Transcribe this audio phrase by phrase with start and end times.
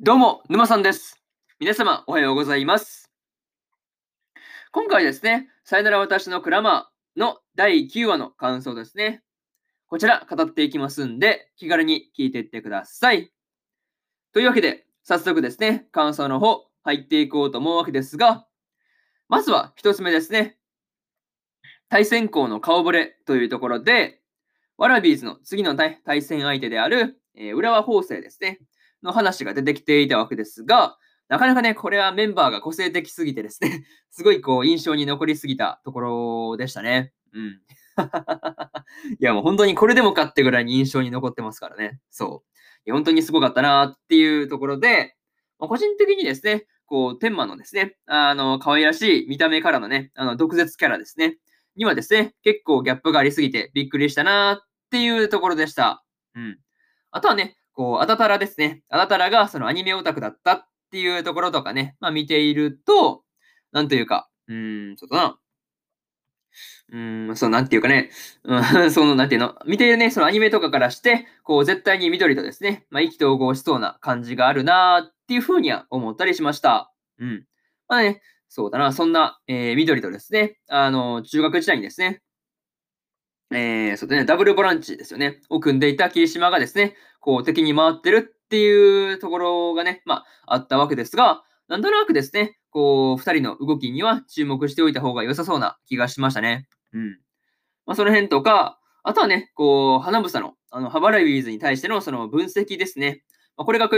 [0.00, 1.22] どうも、沼さんです。
[1.60, 3.12] 皆様、おはようございます。
[4.72, 9.22] 今回ですね、さよなら私のクラマーの第9話の感想ですね。
[9.86, 13.32] こちら、語っていきますんで、気軽に聞いていってください。
[14.32, 18.48] というわけで、早速ですね、感想の方、入っていこうと思うわけですが、
[19.28, 20.58] まずは一つ目ですね。
[21.88, 24.20] 対戦校の顔ぶれというところで、
[24.76, 28.58] ワラビーズの次の対戦相手である、えー浦和法政ですね。
[29.04, 37.12] の話が出てきていたわけですが、なかなかね、これはメンバーが個性的すぎてですね、 すごいこう印象に残りすぎたところでしたね。
[37.32, 37.60] うん。
[39.20, 42.00] いやもう本当にこれでもかってぐらいに印象に残ってますからね。
[42.10, 42.50] そう。
[42.86, 45.16] いや本当にすごかったなっていうところで、
[45.58, 51.38] まあ個人的にですね、こう、天満のですね、あの、可愛らしい見た目からのね、あの、毒舌キャラですね、
[51.76, 56.04] にはですね、結構ギャップがありすぎてびっくりしたなっていうところでした。
[56.34, 56.58] うん。
[57.10, 58.82] あとはね、こう、あたたらですね。
[58.88, 63.24] あたたらがそのアニメオタクだったっていうところとかね、まあ見ていると、
[63.72, 65.38] なんというか、うーん、ちょっとな、
[66.92, 68.10] うーん、そう、なんていうかね、
[68.44, 76.92] うん、 その、なんていうの、見ているね、そのアニメとかからして、こう、絶対に緑とですね、まあ意気投合しそうな感じがあるなっていうふうには思ったりしました。
[77.18, 77.44] うん。
[77.88, 82.22] まあね、そうだな、そんな、えー緑とですね、あの、中学時代にですね、
[83.50, 96.68] えー、そうだね、ダブルボランチですよね、を組んでいた霧島がですね、こう敵に回ってるっていうところがね、まあ、あったわけですが、なんとなくですね、こう、二人の動きには注目しておいた方が良さそうな気がしましたね。
[96.92, 97.18] うん。
[97.86, 103.22] まあ、その辺とか、あとはね、こう、花房の、あの、ハバライビーズに対してのその分析ですね。
[103.56, 103.88] まあ、これが、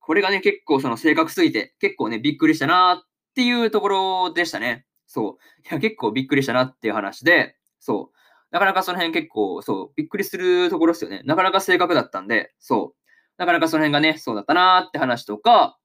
[0.00, 4.86] これがね、結構その正確すぎて、結構ね、びっくりしたなっていうところでしたね。
[5.06, 5.68] そう。
[5.68, 8.16] いや、結構びっくりしたなっていう話で、そう。
[8.50, 11.22] なかなかその辺結構、そう、びっくりするところですよね。
[11.24, 13.06] なかなか正確だったんで、そう。
[13.38, 15.78] なかなかその辺がね、そうだったなーって話とか、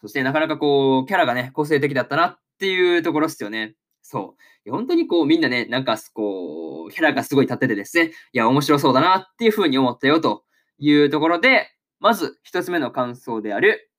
[0.00, 3.74] そしてなかなかこう、キャラがね、個性的だったなっていうところですよね。
[4.02, 4.70] そう。
[4.70, 10.44] 本当にこう、みんなね、なんかこう、キャラがすごい立っててですね、いや、面白そうだなっていうふうに思ったよと
[10.78, 13.90] いうところで、まず一つ目の感想である、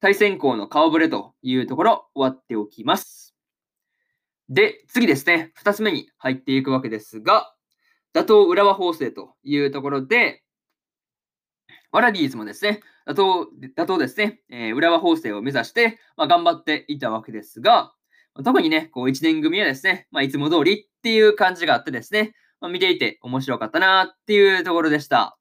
[0.00, 3.35] 対戦校の顔ぶれというところ、終わっておきます。
[4.48, 7.52] で、次ですね、二つ目に入っていくわけですが、
[8.12, 10.42] 打倒浦和法政というところで、
[11.90, 17.92] ワラビーズもですね、打倒打倒ですね、えー浦和法政を目指して、まあ、頑張っていたわけですが、
[18.44, 25.38] 特にね、こう1年組はですね、まあ、いつも通りっていう感じがあってですね、まあ、見ていて面白かったなっていうところでした。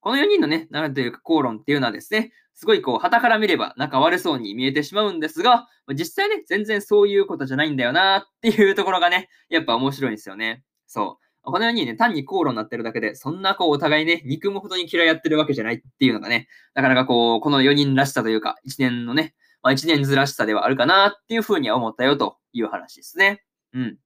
[0.00, 10.64] この4人のね、なんというか口論っていうのはですね、すごいこう、旗から見れば仲悪そうに見えてしまうんですが、実際ね、全然そういうことじゃないんだよなっていうところがね、やっぱ面白いんですよね。
[10.86, 11.26] そう。
[11.52, 23.44] このようにね、単に口論になってるだけで、そんなこう、お互いね、憎むほどに嫌いやってるわけじゃないっていうのがね、なかなかこう、この4人らしさというか、1年のね、まあ1年ずらしさではあるかなっていうふうには思ったよという話ですね。
[23.74, 23.98] うん。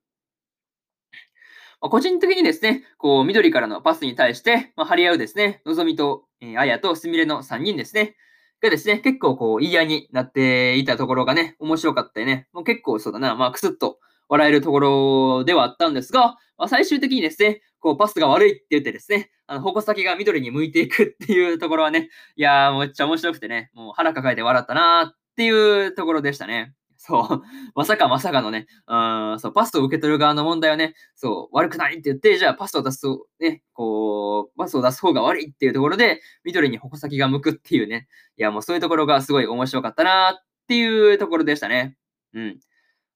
[1.79, 8.17] 個人的にですね、こう、緑からのパスに対して、まあ、張り合うですね、のぞみと、えー、あやとすみれの3人ですね、
[8.61, 12.49] がですね、結構こう、嫌になっていたところがね、面白かったよね。
[12.53, 13.99] もう結構そうだな、まあ、くすっと
[14.29, 26.75] 笑えるところではあったんですが、まあ、最終的にですね、こう、パスが悪いって言ってですね、あの、矛先が緑に向いていくっていうところはね、いやー、めっちゃ面白くてね、もう腹抱えて笑ったなーっていうところでしたね。
[27.03, 27.43] そう。
[27.75, 28.95] まさかまさかのね、う
[29.35, 38.07] ん、そう、パスを受け取る側の問題はね、そう、悪くないって言って、じゃあパスを出すと、ね、こう、パスを出す方が悪いっていうところで、緑に矛先が向くっていうね、
[38.37, 41.97] いや、もうそういうところがすごい面白かったなっていうところでしたね。
[42.35, 42.61] うん。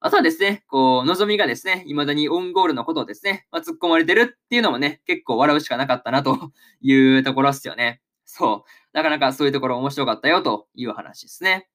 [0.01, 8.01] あとはですね、こう、のぞみがですね、未だにオウンゴールのことをですね、まあ、突っ込まれてるっていうのもね、結構笑うしかなかったなというところですよね。
[8.25, 8.71] そう。
[8.95, 11.69] なかなかそういうところ面白かったよという話ですね。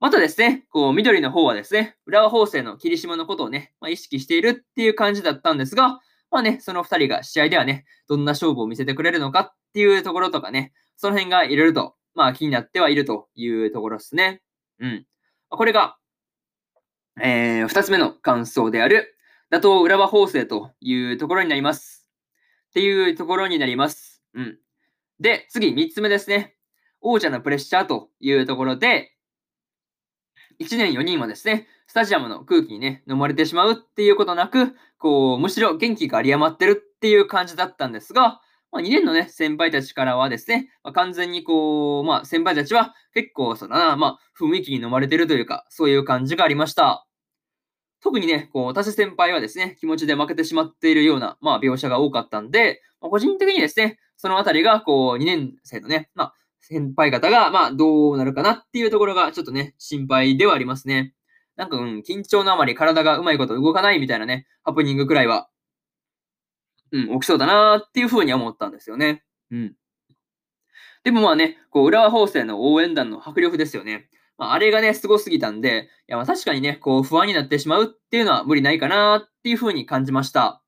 [0.00, 6.00] またですね、こう、緑の方はですね、浦和法政の霧島のことをね、まあ、意識しているっていう感じだったんですが、
[6.30, 14.40] まあね、その二人が試合ではね、どんな勝負を見せてくれるのかっていうところとかね、その辺がいろいろと、まあ気になってはいるというところですね。
[14.78, 15.06] うん。
[15.48, 15.96] これが、
[17.20, 19.16] えー、二つ目の感想である、
[19.50, 22.08] 打倒浦和法政というところになります。
[22.70, 24.22] っていうところになります。
[24.34, 24.58] うん。
[25.18, 26.56] で、次、三つ目ですね。
[27.00, 29.12] 王者のプレッシャーというところで、
[30.60, 38.40] 1年4人はですね、スタジアムの空気にね、飲まれてしまうっていうことなく、こう、むしろ元気が有り余ってるっていう感じだったんですが、
[38.70, 47.06] まあ、2年のね、先輩たちからはですね、まあ、完全にこう、まあ、先輩たちは結構、そうだな、まあ、雰囲気に飲まれてるというか、そういう感じがありました。
[48.02, 56.34] 特にね、こう、田瀬先輩はですね、気持ちで負けてしまっているような、まあ、描写が多かったんで、まあ、個人的にですね、そのあたりが、こう、2年生のね、まあ、
[56.70, 61.14] 先輩方が、まあ、どうなるかなっていうところが、ちょっとね、心配ではありますね。
[61.56, 65.48] なんか、うん、緊張のあまり体がうまいこと動かないみたいなね、ハプニングくらいは、
[66.92, 69.24] うん、起きそうだなっていうふうに思ったんですよね。
[69.50, 69.74] うん。
[71.02, 74.08] でもまあね、こう、浦和法政の応援団の迫力ですよね。
[74.38, 80.62] まあ、あれがね、すごすぎたんで、いや、まあ確かにね、こう、不安になってしまうっていうのは無理ないかなっていうふうに感じました。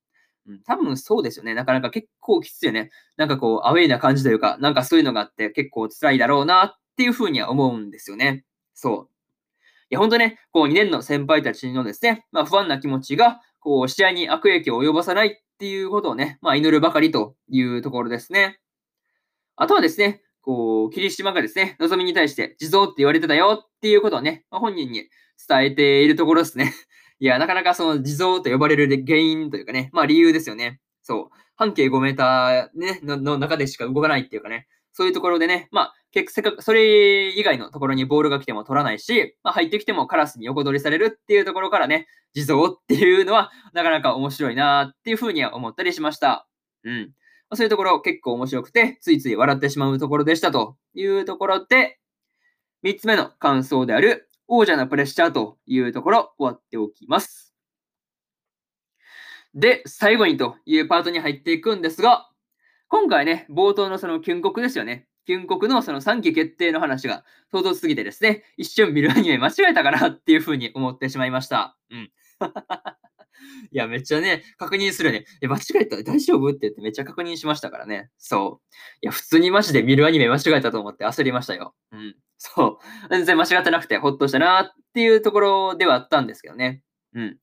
[0.67, 1.55] 多分そうですよね。
[1.55, 2.91] なかなか結構きついよね。
[3.17, 8.44] なんかこう、アウェイな感じというか、なんかそういうのがあって結構辛いだろうなっていうふうには思うんですよね。
[8.75, 9.09] そう。
[9.91, 18.59] いや、本当ね、こう、2年の先輩たちのですね、まあ、不安な気持ちが、こう、試合に悪影響を及ぼさないっていうことをね、まあ、祈るばかりというところですね。
[19.55, 25.09] あとはですね、こう、霧島がですね、望みに対して地蔵って言われてたよっていうことをね、まあ、本人に
[25.47, 26.73] 伝えているところですね。
[27.23, 30.81] いや、なかなかその地蔵と呼ばれる原因というかね、まあ理由ですよね。
[31.03, 31.37] そう。
[31.55, 46.49] 半径5メーター、ね、のの中でしか動かないっていうかね、そういうところでね、まあ、結せかそれ以外のところにボールが来ても取らないし、まあ、入ってきてもカラスに横取りされるっていうところからね、地蔵っていうのはなかなか面白いなっていうふうには思ったりしました。
[46.83, 47.13] うん
[47.51, 47.57] ま。
[47.57, 52.01] そういうところ結構面白くて、ついつい笑ってしまうところでしたというところで、
[52.83, 57.54] 3つ目の感想である、王者のプレッシャーというところ終わっておきます。
[59.54, 62.28] で、最後にというパートに入っていくんですが、
[62.88, 65.08] 今回ね、冒頭のそのキュン国ですよね。
[65.25, 71.78] キュン国のその3期決定の話が唐突すぎてですね、一瞬見るアニメ間違えたかなっていうふうに思ってしまいました。
[71.90, 72.10] うん。
[73.72, 75.25] いや、めっちゃね、確認するね。
[75.40, 76.02] え、間違えた？
[76.02, 76.50] 大丈夫？
[76.50, 78.10] って言ってめっちゃ確認しましたからね。
[78.19, 78.75] そう。
[79.00, 81.75] いや、普通にマジで見るアニメ間違えたと思って焦りましたよ。
[81.93, 82.16] うん。
[82.44, 83.09] そう。
[83.09, 86.83] 全然間違ってなくてほっとしたなっていうところではあったんですけどね。
[87.15, 87.39] うん。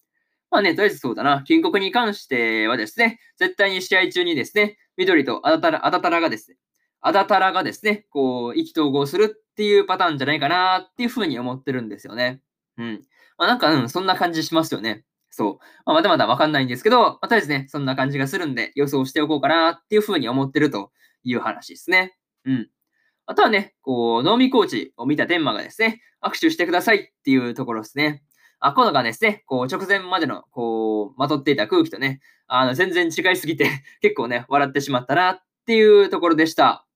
[0.51, 1.43] まあね、とりあえずそうだな。
[1.43, 6.57] 金国に関してはですね、絶対に試合中にですね、緑とアダタラ、アダタラがですね、
[6.99, 12.41] アダタラがですね、こう、意気投合するっていうパターンじゃないかなっていうふうに思ってるんですよね。
[12.77, 13.01] うん。
[13.37, 15.05] まあなんか、うん、そんな感じしますよね。
[15.29, 15.57] そう。
[15.85, 20.91] まあ、まだまだわかんないんですけど、まあ、とりあえずね、そんな感じがするんで、予想しておこうかなっていうふうに思ってると
[21.23, 22.17] いう話ですね。
[22.45, 22.69] うん。
[23.29, 28.23] あとはね、こう、能見コーチを見た天馬がですね、握手してくださいっていうところですね。
[28.59, 33.69] あ、このがですね、こう、直前までの、こう、まとっていた空気とね、あの、全然違いすぎて
[34.01, 36.87] 結構ね、笑ってしまったなっていうところでした。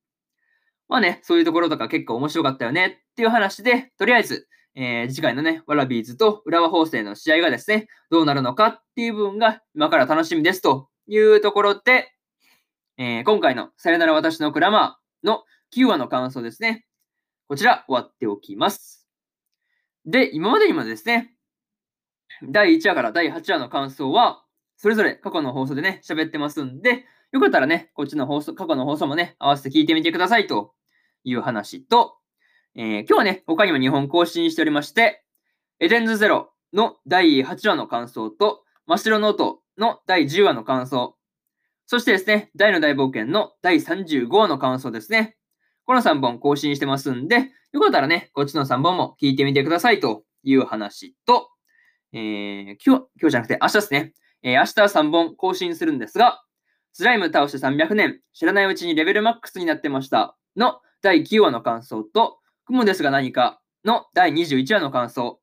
[0.90, 12.12] まあね、そういうところとか結構面白かったよねっていう話で、とりあえず、えー、次回のね、ワラビーズと浦和法政の試合がですね、どうなるのかっていう部分が今から楽しみですというところで、
[12.98, 15.44] えー、今回のさよなら私のクラマーの
[15.75, 16.86] 9話の感想ですね。
[17.48, 19.08] こちら終わっておきます。
[20.06, 21.34] で、今までにもですね、
[22.44, 24.44] 第1話から第8話の感想は、
[24.78, 30.74] それぞれ過去の放送でね、喋ってますんで、よかったらね、こっちの放送、過去の放送もね、合わせて聞いてみてくださいと
[31.24, 32.18] いう話と、
[32.75, 35.24] えー、今日はね、他にも2本更新しておりまして、
[35.80, 41.16] エデンズゼロの第8話の感想と、ましろのおとの第10話の感想、
[41.88, 45.36] そしてですね、ダイの大冒険の第35話の感想ですね。
[45.86, 51.50] この3本更新してますんで、よかったらね、こっちの3本も聞いてみてくださいという話と、
[52.14, 54.14] えー、今日、今日じゃなくて明日ですね。
[54.44, 56.44] えー、明日は3本更新するんですが、
[56.94, 65.40] スライム倒して300年、知らないうちにレベルマックスになってましたの第9話の感想と、雲ですが何かの第21話の感想。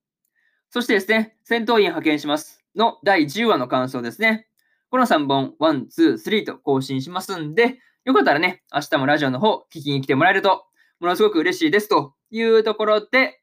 [0.70, 4.46] そしてですね、戦闘員派遣しますの第10話の感想ですね。
[4.90, 10.64] この3本、1、2、3と更新しますんで、よかったらね、明日もラジオの方聞きに来てもらえると、
[11.00, 13.40] ものすごく嬉しいですというところで、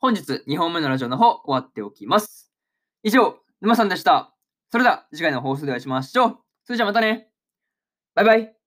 [0.00, 2.52] 本日2本目のラジオの方終わっておきます。
[3.02, 4.34] 以上、沼さんでした。
[4.70, 6.38] それでは次回の放送でお会いしましょう。
[6.64, 7.28] それじゃあまたね。
[8.14, 8.59] バイバイ。